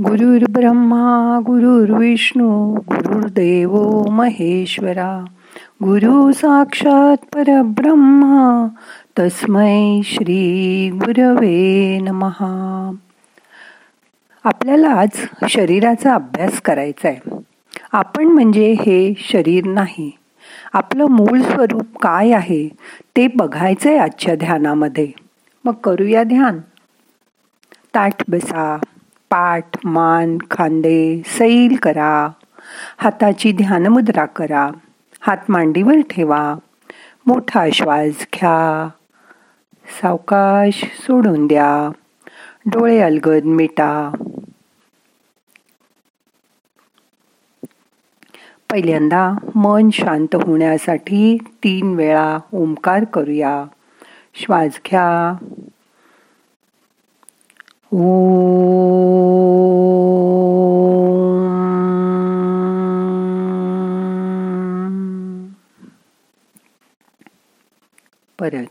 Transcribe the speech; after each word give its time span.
गुरुर् 0.00 0.52
ब्रह्मा 0.52 1.38
गुरुर्विष्णू 1.46 2.74
गुरुर्देव 2.74 4.02
महेश्वरा. 4.10 5.24
गुरु 5.82 6.32
साक्षात 6.32 7.16
परब्रह्मा 7.34 8.66
तस्मै 9.18 10.00
श्री 10.04 10.90
गुरवे 10.94 11.98
नमहा 12.02 12.90
आपल्याला 14.44 14.88
आज 14.88 15.08
शरीराचा 15.48 16.14
अभ्यास 16.14 16.60
करायचा 16.60 17.08
आहे. 17.08 17.30
आपण 17.92 18.24
म्हणजे 18.24 18.72
हे 18.72 19.14
शरीर 19.18 19.66
नाही. 19.66 20.10
आपलं 20.72 21.06
मूळ 21.06 21.40
स्वरूप 21.40 21.98
काय 22.02 22.30
आहे 22.30 22.68
ते 23.16 23.26
बघायचंय 23.26 23.98
आजच्या 23.98 24.34
ध्यानामध्ये. 24.34 25.08
मग 25.64 25.72
करूया 25.72 26.22
ध्यान. 26.22 26.58
ताठ 27.94 28.22
बसा. 28.28 28.78
पाठ 29.30 29.86
मान 29.86 30.38
खांदे 30.50 31.22
सैल 31.26 31.76
करा. 31.76 32.28
हाताची 32.98 33.52
ध्यानमुद्रा 33.52 34.26
करा. 34.26 34.70
हात 35.20 35.36
मांडीवर 35.48 36.00
ठेवा. 36.10 36.54
मोठा 37.26 37.66
श्वास 37.72 38.26
घ्या. 38.34 38.88
सावकाश 40.02 40.84
सोडून 40.98 41.46
द्या. 41.46 41.92
डोळे 42.66 43.00
अलगद 43.00 43.44
मिटा. 43.44 44.16
पहिल्यांदा 48.70 49.32
मन 49.54 49.90
शांत 49.90 50.34
होण्यासाठी 50.34 51.36
तीन 51.36 51.94
वेळा 51.94 52.38
ओंकार 52.52 53.04
करूया. 53.04 53.64
श्वास 54.34 54.80
घ्या. 54.86 55.36
परत. 68.38 68.70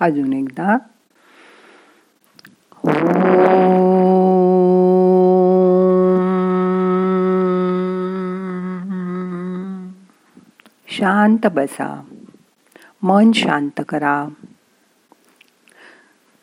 अजून 0.00 0.32
एकदा. 0.32 0.76
शांत 10.92 11.46
बसा. 11.46 12.02
मन 13.02 13.32
शांत 13.32 13.80
करा. 13.88 14.28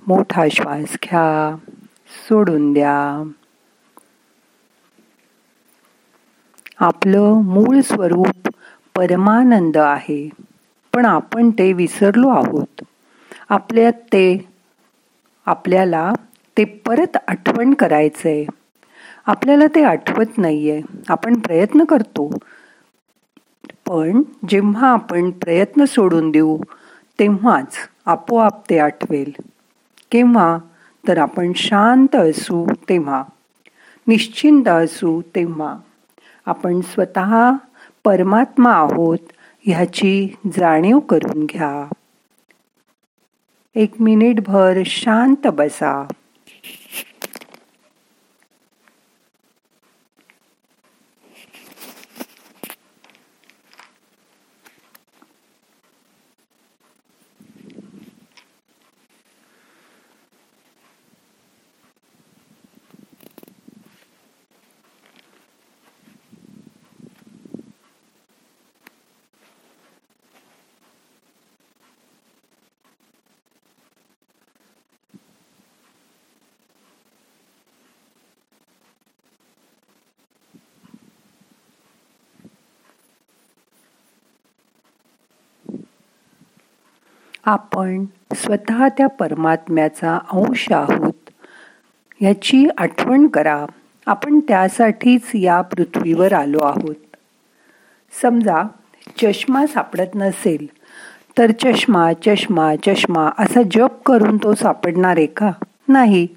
मोठा 0.08 0.46
श्वास 0.52 0.98
घ्या. 1.04 1.56
सोडून 2.28 2.74
द्या. 2.74 3.30
आपलं 6.80 7.42
मूळ 7.44 7.82
स्वरूप 7.82 8.50
परमानंद 8.96 9.78
आहे 9.78 10.30
पण 10.94 11.06
आपण 11.06 11.50
ते 11.50 11.74
विसरलो 11.74 12.30
आहोत. 12.30 12.84
आपल्यात 13.50 13.94
ते 13.94 14.48
आपल्याला 15.46 16.14
ते 16.58 16.64
परत 16.64 17.18
आठवण 17.28 17.74
करायचंय. 17.74 18.46
आपल्याला 19.26 19.66
ते 19.76 19.84
आठवत 19.84 20.38
नाहीये. 20.38 20.82
आपण 21.10 21.40
प्रयत्न 21.40 21.84
करतो. 21.84 22.30
पण 23.90 24.22
जेव्हा 24.50 24.88
आपण 24.88 25.32
प्रयत्न 25.32 25.86
सोडून 25.86 26.32
देऊ 26.32 26.58
तेव्हाच 27.20 27.76
आपोआप 28.06 28.70
ते 28.70 28.80
आठवेल. 28.80 29.32
केव्हा? 30.12 30.58
तर 31.08 31.18
आपण 31.18 31.52
शांत 31.56 32.16
असू 32.16 32.68
तेव्हा. 32.90 33.24
निश्चिंत 34.08 34.68
असू 34.68 35.22
तेव्हा. 35.22 35.76
आपण 36.46 36.82
स्वतः 36.82 37.52
परमात्मा 38.04 38.72
आहोत 38.72 39.18
ह्याची 39.62 40.36
जाणीव 40.58 41.00
करून 41.00 41.46
घ्या. 41.46 41.94
एक 43.76 43.92
मिनिट 44.00 44.40
भर 44.40 44.82
शांत 44.86 45.48
बसा. 45.48 46.08
आपण 87.50 88.06
स्वतः 88.36 88.88
त्या 88.88 89.08
परमात्म्याचा 89.08 90.20
अंश 90.32 90.72
आहोत 90.72 91.30
याची 92.22 92.68
आठवण 92.78 93.28
करा. 93.28 93.66
आपण 94.06 94.40
त्यासाठीच 94.40 95.22
या 95.34 95.62
पृथ्वीवर 95.62 96.34
आलो 96.34 96.60
आहोत. 96.64 96.96
समजा 98.22 98.64
चष्मा 99.18 99.66
सापडत 99.66 100.16
नसेल 100.16 100.68
तर 101.38 101.52
चष्मा 101.52 102.14
चष्मा 102.14 102.76
चष्मा 102.76 103.30
असा 103.40 103.62
जप 103.72 104.04
करून 104.06 104.38
तो 104.38 104.54
सापडणार 104.54 105.18
आहे 105.18 105.26
का? 105.26 105.52
नाही. 105.88 106.28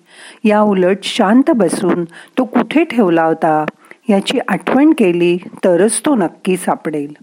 या 0.44 0.60
उलट 0.60 0.98
शांत 1.02 1.50
बसून 1.56 2.04
तो 2.38 2.44
कुठे 2.44 2.84
ठेवला 2.84 3.24
होता 3.24 3.64
याची 4.08 4.38
आठवण 4.48 4.90
केली 4.90 5.36
तरच 5.36 6.00
तो 6.06 6.14
नक्की 6.14 6.56
सापडेल. 6.56 7.16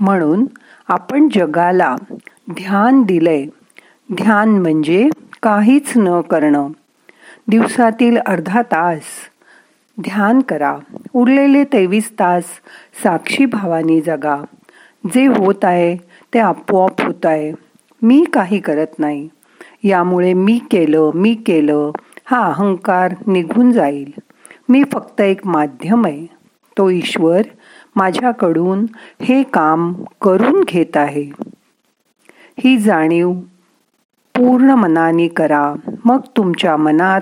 म्हणून 0.00 0.46
आपण 0.88 1.28
जगाला 1.34 1.96
ध्यान 2.50 3.02
दिलंय. 3.02 3.46
ध्यान 4.12 4.48
म्हणजे 4.48 5.10
काहीच 5.42 5.92
न 5.96 6.20
करणं. 6.20 6.68
दिवसातील 7.48 8.18
अर्धा 8.26 8.62
तास 8.62 9.02
ध्यान 10.00 10.40
करा. 10.40 10.78
उरलेले 11.12 11.64
तेवीस 11.64 12.10
तास 12.10 12.44
साक्षीभावानी 13.02 14.00
जगा. 14.00 14.36
जे 15.06 15.26
होत 15.26 15.64
आहे 15.64 15.96
ते 16.34 16.38
आपोआप 16.38 17.00
होत 17.00 17.26
आहे. 17.26 17.52
मी 18.02 18.24
काही 18.32 18.60
करत 18.60 18.98
नाही. 18.98 19.28
यामुळे 19.84 20.32
मी 20.32 20.60
केलं 20.70 21.10
मी 21.14 21.34
केलं 21.34 21.92
हा 22.24 22.46
अहंकार 22.46 23.14
निघून 23.26 23.72
जाईल. 23.72 24.12
मी 24.68 24.82
फक्त 24.92 25.20
एक 25.20 25.46
माध्यम 25.46 26.06
आहे. 26.06 26.26
तो 26.78 26.90
ईश्वर 26.90 27.42
माझ्याकडून 27.96 28.86
हे 29.22 29.42
काम 29.42 29.92
करून 30.22 30.64
घेत 30.68 30.96
आहे. 30.96 31.30
ही 32.60 32.78
जाणीव 32.78 33.32
पूर्ण 34.36 34.70
मनाने 34.70 35.28
करा. 35.28 35.74
मग 36.04 36.20
तुमच्या 36.36 36.76
मनात 36.76 37.20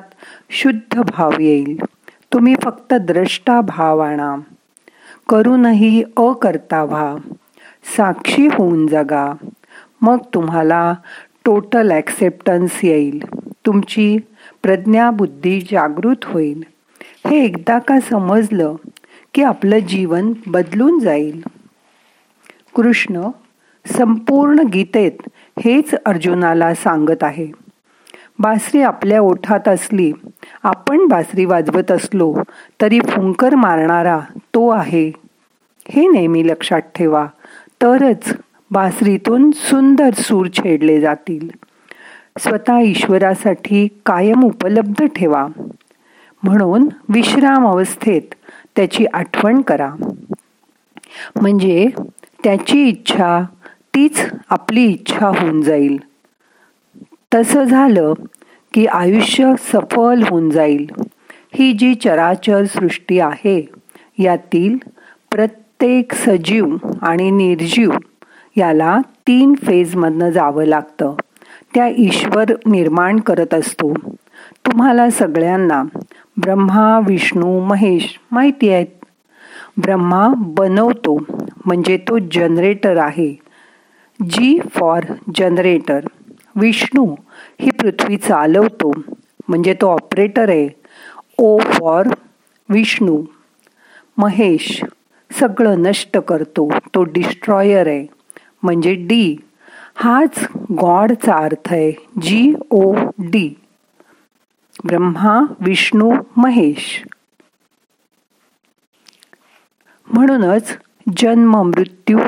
शुद्ध 0.51 1.03
भाव 1.03 1.31
येईल. 1.41 1.79
तुम्ही 2.33 2.55
फक्त 2.63 2.95
द्रष्टा 2.95 3.61
भाव 3.61 3.99
आणा 3.99 4.37
करूनही 5.29 6.05
अकर्ता 6.17 6.85
व्हा. 6.85 7.17
साक्षी 7.97 8.47
होऊन 8.47 8.87
जगा. 8.87 9.33
मग 10.01 10.19
तुम्हाला 10.35 10.95
टोटल 11.45 11.91
ॲक्सेप्टन्स 11.91 12.85
येईल. 12.85 13.25
तुमची 13.67 14.19
प्रज्ञाबुद्धी 14.63 15.61
जागृत 15.61 16.25
होईल. 16.25 16.63
हे 17.27 17.45
एकदा 17.45 17.79
का 17.79 18.01
समजलं 18.01 18.75
की 19.35 19.43
आपलं 19.43 19.79
जीवन 19.79 20.33
बदलून 20.47 20.99
जाईल? 20.99 21.43
कृष्ण 22.75 23.29
संपूर्ण 23.87 24.59
गीतेत 24.59 25.29
हेच 25.65 25.95
अर्जुनाला 26.07 26.75
सांगत 26.75 27.23
आहे. 27.23 27.47
बासरी 28.39 28.83
आपल्या 28.83 29.21
ओठात 29.21 29.69
असली 29.69 30.13
आपण 30.63 31.07
बासरी 31.07 31.45
वाजवत 31.45 31.91
असलो 31.91 32.35
तरी 32.81 33.01
फुंकर 33.01 33.55
मारणारा 33.55 34.21
तो 34.55 34.69
आहे. 34.69 35.13
हे 35.89 36.09
नेहमी 36.09 36.49
लक्षात 36.49 36.81
ठेवा 36.81 37.27
तरच 37.83 38.37
बासरीतून 38.71 39.51
सुंदर 39.51 40.11
सूर 40.15 40.47
छेडले 40.47 41.01
जातील. 41.01 41.49
स्वतः 42.39 42.79
ईश्वरासाठी 42.79 43.89
कायम 44.07 44.43
उपलब्ध 44.45 45.05
ठेवा. 45.05 45.47
म्हणून 46.43 46.89
विश्राम 47.09 47.67
अवस्थेत 47.67 48.35
त्याची 48.77 49.07
आठवण 49.13 49.61
करा. 49.61 49.95
म्हणजे 51.41 51.89
त्याची 52.45 52.89
इच्छा 52.89 53.45
तीच 53.97 54.27
आपली 54.51 54.85
इच्छा 54.85 55.27
होऊन 55.27 55.63
जाईल. 55.63 56.01
तसं 57.35 57.65
झालं 57.65 58.13
की 58.75 58.87
आयुष्य 58.87 59.55
सफल 59.59 60.23
होऊन 60.31 60.51
जाईल. 60.51 60.91
ही 61.55 61.73
जी 61.73 61.95
चराचर 61.95 62.65
सृष्टी 62.65 63.19
आहे 63.19 63.69
यातील 64.19 64.79
प्रत्येक 65.31 66.13
सजीव 66.15 66.77
आणि 67.03 67.31
निर्जीव 67.31 67.91
याला 68.57 68.99
तीन 69.27 69.55
फेजमधनं 69.55 70.31
जावं 70.31 70.65
लागतं. 70.65 71.15
त्या 71.75 71.89
ईश्वर 71.99 72.45
निर्माण 72.67 73.21
करत 73.21 73.55
असतो. 73.55 73.95
तुम्हाला 74.67 75.11
सगळ्यांना 75.11 75.83
ब्रह्मा 76.37 77.01
विष्णू 77.07 77.61
महेश 77.61 78.19
माहिती 78.31 78.69
आहेत. 78.69 79.05
ब्रह्मा 79.77 80.29
बनवतो 80.37 81.19
म्हणजे 81.65 81.97
तो 81.97 82.19
जनरेटर 82.19 82.97
आहे. 82.97 83.46
जी 84.23 84.59
फॉर 84.75 85.03
जनरेटर 85.35 86.07
विष्णू 86.57 87.15
ही 87.61 87.71
पृथ्वी 87.71 88.17
चालवतो. 88.17 88.93
म्हणजे 89.49 89.75
तो 89.75 89.87
ऑपरेटर 89.87 90.49
आहे. 90.49 90.69
ओ 91.39 91.59
फॉर 91.59 92.09
विष्णू 92.69 93.25
महेश 94.19 94.85
सगळं 95.33 95.79
नष्ट 95.79 96.19
करतो. 96.19 96.71
तो 96.95 97.03
डिस्ट्रॉयर 97.03 97.87
आहे. 97.87 98.07
म्हणजे 98.63 98.95
डी 98.95 99.37
हाच 99.95 100.49
गॉडचा 100.73 101.37
अर्थ 101.37 101.73
आहे. 101.73 101.93
G 102.23 102.55
O 102.71 102.95
D 103.19 103.55
Brahma 104.85 105.55
Vishnu 105.61 106.13
Mahesh. 106.37 107.05
म्हणूनच 110.13 110.79
जन्म 111.17 111.63
मृत्यू 111.63 112.19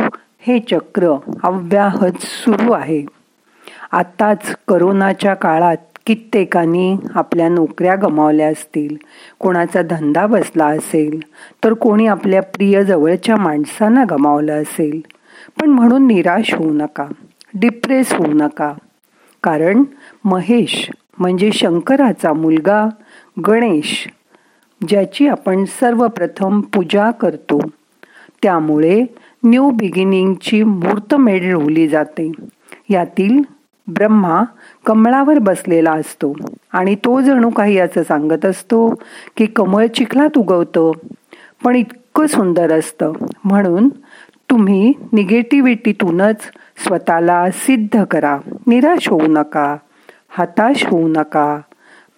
हे 0.49 0.59
चक्र 0.59 1.17
अव्याहत 1.43 2.13
सुरू 2.21 2.73
आहे. 2.73 3.05
आत्ताच 3.93 4.57
करोनाच्या 4.69 5.35
काळात 5.35 5.77
कित्येकांनी 6.07 6.97
आपल्या 7.15 7.49
नोकऱ्या 7.49 7.95
गमावल्या 7.95 8.49
असतील 8.49 8.97
कोणाचा 9.39 9.83
धंदा 9.83 10.27
बसला 10.27 10.67
असेल 10.67 11.21
तर 11.65 11.73
कोणी 11.73 12.07
आपल्या 12.07 12.43
प्रिय 12.43 12.85
जवळच्या 12.85 13.37
माणसांना 13.37 14.05
गमावलं 14.11 14.63
असेल. 14.63 15.01
पण 15.61 15.71
म्हणून 15.71 16.07
निराश 16.07 16.55
होऊ 16.55 16.73
नका 16.73 17.07
डिप्रेस 17.55 18.13
होऊ 18.13 18.33
नका. 18.35 18.73
कारण 19.43 19.83
महेश 20.25 20.91
म्हणजे 21.19 21.53
शंकराचा 21.53 22.33
मुलगा 22.33 22.89
गणेश 23.47 24.09
ज्याची 24.89 25.29
आपण 25.29 25.65
सर्वप्रथम 25.65 26.61
पूजा 26.61 27.11
करतो. 27.11 27.61
त्यामुळे 28.43 29.05
न्यू 29.45 29.71
बिगिनिंगची 29.71 30.63
मूर्त 30.63 31.15
मिळवली 31.15 31.89
जाते. 31.89 32.33
यातील 32.91 33.43
ब्रह्मा 33.87 34.43
कमळावर 34.87 35.39
बसलेला 35.39 35.93
असतो 35.93 36.35
आणि 36.73 36.95
तो 36.95 37.21
जणू 37.21 37.51
काही 37.51 37.79
असं 37.79 38.03
सांगत 38.03 38.45
असतो 38.45 38.89
की 39.37 39.47
कमळ 39.47 39.87
चिखलात 39.87 40.39
उगवतं 40.39 40.93
पण 41.65 41.77
इतकं 41.77 42.27
सुंदर 42.27 42.73
असतं. 42.79 43.13
म्हणून 43.45 43.89
तुम्ही 44.51 44.93
निगेटिव्हिटीतूनच 45.13 46.37
स्वतःला 46.87 47.51
सिद्ध 47.51 48.05
करा. 48.05 48.39
निराश 48.67 49.09
होऊ 49.09 49.27
नका 49.29 49.77
हताश 50.29 50.87
होऊ 50.87 51.09
नका. 51.09 51.59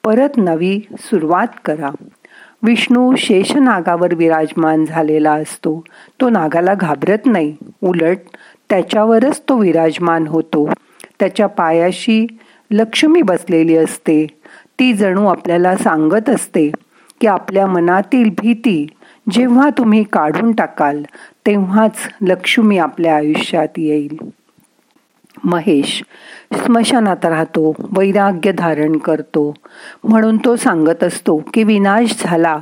परत 0.04 0.28
नवी 0.36 0.80
सुरुवात 0.98 1.46
करा. 1.64 1.90
विष्णू 2.62 3.16
शेषनागावर 3.16 4.14
विराजमान 4.14 4.84
झालेला 4.84 5.32
असतो. 5.32 5.84
तो 6.20 6.28
नागाला 6.28 6.74
घाबरत 6.74 7.26
नाही. 7.26 7.56
उलट 7.82 8.18
त्याच्यावरच 8.70 9.42
तो 9.48 9.58
विराजमान 9.58 10.26
होतो. 10.26 10.70
त्याच्या 11.20 11.46
पायाशी 11.46 12.26
लक्ष्मी 12.70 13.22
बसलेली 13.22 13.76
असते. 13.76 14.26
ती 14.78 14.92
जणू 14.92 15.26
आपल्याला 15.26 15.76
सांगत 15.76 16.30
असते 16.30 16.70
की 17.20 17.26
आपल्या 17.26 17.66
मनातील 17.66 18.30
भीती 18.38 18.86
जेव्हा 19.30 19.70
तुम्ही 19.78 20.02
काढून 20.02 20.52
टाकाल 20.52 21.02
तेव्हाच 21.46 21.94
लक्ष्मी 22.22 22.78
आपल्या 22.78 23.16
आयुष्यात 23.16 23.68
येईल. 23.76 24.16
महेश 25.44 26.02
स्मशानात 26.52 27.24
राहतो 27.24 27.74
वैराग्य 27.96 28.52
धारण 28.52 28.96
करतो. 28.96 29.54
म्हणून 30.04 30.36
तो 30.36 30.56
सांगत 30.56 31.04
असतो 31.04 31.36
की 31.54 31.62
विनाश 31.62 32.16
झाला 32.18 32.58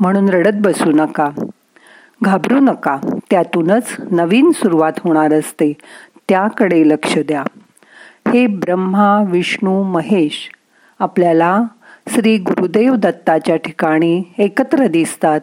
म्हणून 0.00 0.28
रडत 0.28 0.56
बसू 0.60 0.90
नका. 0.90 1.30
घाबरू 2.22 2.60
नका 2.60 2.96
त्यातूनच 3.30 3.96
नवीन 4.10 4.50
सुरुवात 4.50 4.92
होणार 5.04 5.32
असते. 5.32 5.72
त्याकडे 6.28 6.88
लक्ष 6.88 7.18
द्या. 7.18 7.44
हे 8.28 8.46
ब्रह्मा 8.46 9.22
विष्णू 9.22 9.82
महेश 9.82 10.50
आपल्याला 10.98 11.62
श्री 12.08 12.38
गुरुदेव 12.38 12.94
दत्ताच्या 12.94 13.56
ठिकाणी 13.56 14.22
एकत्र 14.38 14.86
दिसतात. 14.86 15.40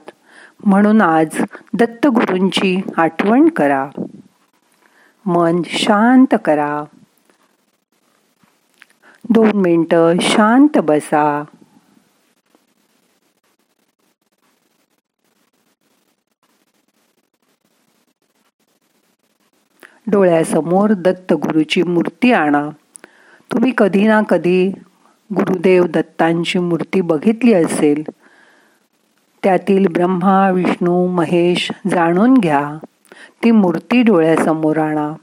म्हणून 0.65 1.01
आज 1.01 1.27
दत्तगुरूंची 1.73 2.81
आठवण 2.97 3.49
करा. 3.49 3.89
मन 5.27 5.61
शांत 5.65 6.35
करा. 6.45 6.83
दोन 9.29 9.51
मिनटं 9.55 10.19
शांत 10.21 10.77
बसा. 10.77 11.43
डोळ्यासमोर 20.07 20.93
दत्तगुरूची 20.93 21.83
मूर्ती 21.83 22.31
आणा. 22.31 22.69
तुम्ही 23.51 23.73
कधी 23.77 24.07
ना 24.07 24.21
कधी 24.21 24.69
गुरुदेव 25.35 25.83
दत्तांची 25.83 26.59
मूर्ती 26.59 27.01
बघितली 27.01 27.53
असेल. 27.53 28.03
त्यातील 29.43 29.85
ब्रह्मा 29.87 30.49
विष्णू 30.51 31.07
महेश 31.07 31.71
जाणून 31.91 32.33
घ्या. 32.33 32.77
ती 33.43 33.51
मूर्ती 33.51 34.03
डोळ्यासमोर 34.03 34.77
आणा. 34.77 35.13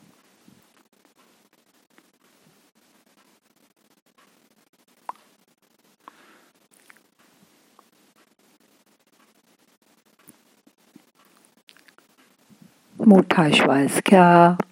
मोठा 13.06 13.48
श्वास 13.54 14.00
घ्या. 14.10 14.62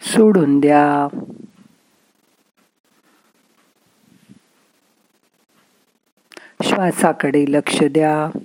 सोडून 0.00 0.60
द्या. 0.60 1.08
श्वासाकडे 6.62 7.44
लक्ष 7.48 7.82
द्या. 7.90 8.38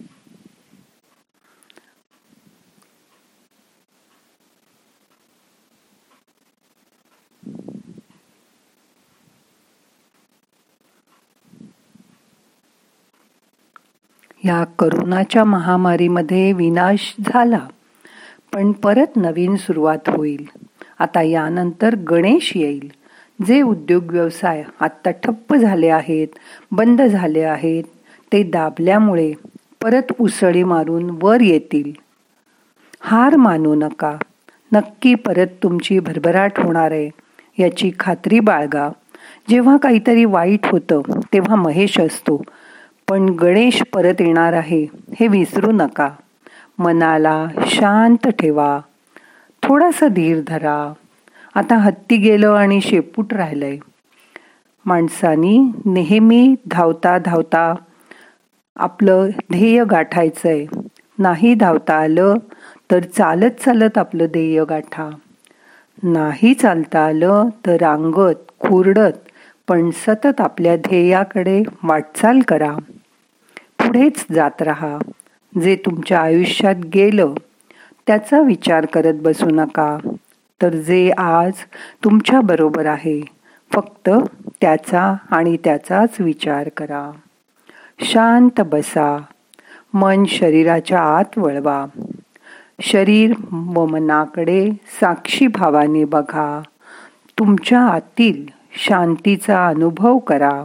या 14.45 14.63
करोनाच्या 14.79 15.43
महामारीमध्ये 15.43 16.53
विनाश 16.53 17.15
झाला. 17.19 17.67
पण 18.53 18.71
परत 18.71 19.17
नवीन 19.17 19.55
सुरुवात 19.55 20.09
होईल. 20.09 20.45
आता 20.99 21.21
यानंतर 21.21 21.95
गणेश 21.95 22.51
येईल. 22.55 22.91
जे 23.47 23.61
उद्योग 23.61 24.03
व्यवसाय 24.11 24.63
आत्ता 24.79 25.11
ठप्प 25.11 25.55
झाले 25.55 25.87
आहेत 25.87 26.27
बंद 26.71 27.01
झाले 27.01 27.41
आहेत 27.41 27.83
ते 28.33 28.43
दाबल्यामुळे 28.43 29.33
परत 29.83 30.13
उसळी 30.19 30.63
मारून 30.63 31.17
वर 31.21 31.41
येतील. 31.41 31.91
हार 33.01 33.35
मानू 33.35 33.75
नका. 33.75 34.17
नक्की 34.73 35.15
परत 35.15 35.47
तुमची 35.63 35.99
भरभराट 35.99 36.59
होणार 36.59 36.91
आहे 36.91 37.09
याची 37.59 37.91
खात्री 37.99 38.39
बाळगा. 38.39 38.89
जेव्हा 39.49 39.77
काहीतरी 39.77 40.25
वाईट 40.25 40.65
होतं 40.65 41.01
तेव्हा 41.33 41.55
महेश 41.55 41.99
असतो. 41.99 42.41
पण 43.07 43.29
गणेश 43.29 43.81
परत 43.93 44.21
येणार 44.21 44.53
आहे 44.53 44.85
हे 45.19 45.27
विसरू 45.27 45.71
नका. 45.71 46.09
मनाला 46.79 47.47
शांत 47.67 48.27
ठेवा. 48.27 48.79
थोडासा 49.63 50.07
धीर 50.07 50.41
धरा. 50.47 50.93
आता 51.55 51.75
हत्ती 51.75 52.17
गेलं 52.17 52.49
आणि 52.49 52.81
शेपूट 52.81 53.33
राहिलंय. 53.33 53.77
माणसानी 54.85 55.57
नेहमी 55.85 56.55
धावता 56.71 57.17
धावता 57.17 57.73
आपलं 58.75 59.29
ध्येय 59.51 59.83
आहे 59.91 60.65
नाही 61.19 61.53
धावता 61.53 61.93
आलं 61.93 62.35
तर 62.91 62.99
चालत 62.99 63.63
चालत 63.65 63.97
आपलं 63.97 64.25
ध्येय 64.25 64.63
गाठा. 64.69 65.09
नाही 66.03 66.53
चालता 66.53 67.05
आलं 67.05 67.49
तर 67.65 67.77
रांगत 67.81 68.51
खुरडत 68.59 69.29
पण 69.67 69.89
सतत 69.91 70.41
आपल्या 70.41 70.75
ध्येयाकडे 70.75 71.61
वाटचाल 71.83 72.39
करा. 72.47 72.75
पुढेच 73.87 74.25
जात 74.31 74.61
राहा. 74.61 74.97
जे 75.61 75.75
तुमच्या 75.75 76.19
आयुष्यात 76.19 76.75
गेलं 76.75 77.33
त्याचा 78.07 78.41
विचार 78.41 78.85
करत 78.85 79.13
बसू 79.13 79.45
नका. 79.51 79.97
तर 80.61 80.69
जे 80.69 81.11
आज 81.17 81.51
तुमच्याबरोबर 82.03 82.85
आहे 82.85 83.21
फक्त 83.73 84.09
त्याचा 84.61 85.15
आणि 85.31 85.57
त्याचाच 85.63 86.09
विचार 86.19 86.69
करा. 86.69 87.11
शांत 87.99 88.61
बसा. 88.61 89.21
मन 89.93 90.25
शरीराच्या 90.25 91.01
आत 91.01 91.37
वळवा. 91.37 91.85
शरीर 92.81 93.33
व 93.51 93.85
मनाकडे 93.85 94.71
साक्षी 94.99 95.47
भावाने 95.47 96.05
बघा. 96.05 96.61
तुमच्या 97.39 97.79
आतील 97.79 98.45
शांतीचा 98.85 99.67
अनुभव 99.67 100.17
करा. 100.17 100.63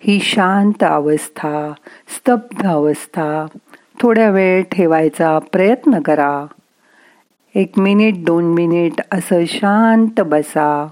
ही 0.00 0.20
शांत 0.20 0.84
अवस्था 0.84 1.72
स्तब्ध 2.08 2.66
अवस्था. 2.66 3.46
थोड्या 4.02 4.30
वेळ 4.30 4.62
ठेवायचा 4.62 5.38
प्रयत्न 5.38 6.00
करा. 6.00 6.46
एक 7.54 7.78
मिनिट 7.78 8.24
दोन 8.24 8.44
मिनिट 8.44 8.92
असं 9.12 9.44
शांत 9.46 10.20
बसा. 10.20 10.88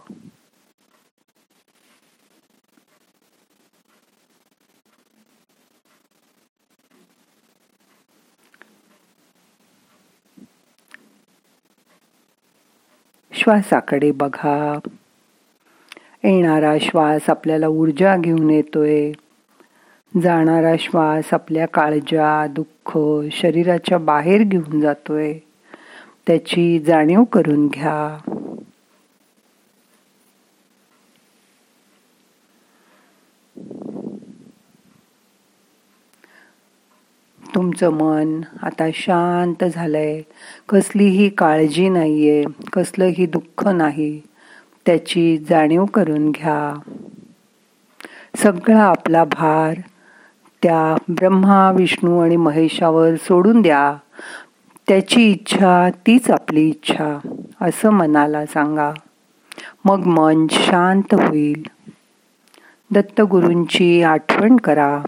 श्वासाकडे 13.33 14.11
बघा. 14.11 14.79
येणारा 16.27 16.75
श्वास 16.81 17.31
आपल्याला 17.31 17.69
ऊर्जा 17.69 18.17
घेऊन 18.17 18.51
येतोय. 18.51 19.13
जाणारा 20.23 20.75
श्वास 20.79 21.35
आपल्या 21.35 21.67
काळजा 21.67 22.47
दुःख 22.47 22.99
शरीराच्या 23.33 23.99
बाहेर 23.99 24.43
घेऊन 24.43 24.81
जातोय. 24.81 25.35
त्याची 26.27 26.79
जाणीव 26.79 27.25
करून 27.25 27.67
घ्या. 27.67 28.19
तुमचं 37.55 37.91
मन 37.91 38.41
आता 38.63 38.89
शांत 38.95 39.65
झालंय. 39.65 40.23
कसलीही 40.69 41.29
काळजी 41.29 41.89
नाहीये 41.89 42.45
कसलंही 42.73 43.27
दुःख 43.27 43.69
नाही. 43.69 44.21
त्याची 44.87 45.39
जाणीव 45.39 45.85
करून 45.85 46.31
घ्या. 46.31 46.79
सगळा 48.37 48.83
आपला 48.83 49.25
भार 49.25 49.81
त्या 50.63 50.97
ब्रह्मा 51.09 51.73
विष्णू 51.73 52.19
आणि 52.19 52.37
महेशावर 52.37 53.15
सोडून 53.15 53.63
द्या. 53.63 53.97
त्याची 54.89 55.31
इच्छा 55.31 55.91
तीच 55.91 56.31
आपली 56.31 56.69
इच्छा 56.69 57.19
असं 57.61 57.91
मनाला 57.91 58.47
सांगा. 58.47 58.93
मग 59.85 59.99
मन 60.07 60.47
शांत 60.51 61.15
होईल. 61.15 61.63
दत्तगुरूंची 62.91 64.03
आठवण 64.03 64.57
करा. 64.57 65.03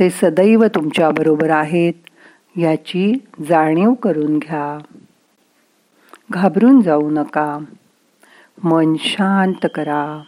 ते 0.00 0.10
सदैव 0.10 0.64
तुमच्याबरोबर 0.64 1.50
आहेत. 1.50 1.94
याची 2.56 3.12
जाणीव 3.48 3.94
करून 3.94 4.38
घ्या. 4.38 4.78
घाबरून 6.30 6.80
जाऊ 6.80 7.10
नका. 7.10 7.58
मन 8.64 8.94
शांत 8.98 9.66
करा. 9.74 10.22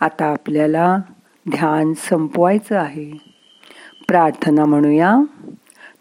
आता 0.00 0.24
आपल्याला 0.24 0.98
ध्यान 1.50 1.92
संपवायचं 1.94 2.78
आहे. 2.78 3.12
प्रार्थना 4.08 4.64
म्हणूया. 4.64 5.16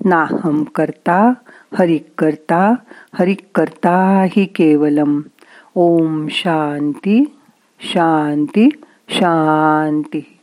नाहम 0.06 0.64
करता 0.64 1.34
हरिक 1.80 2.08
करता 2.18 2.74
हरिक 3.14 3.48
करता 3.56 4.26
हि 4.32 4.46
केवलम. 4.46 5.22
ओम 5.76 6.28
शांती 6.28 7.38
शांती 7.80 8.70
शांती. 9.10 10.37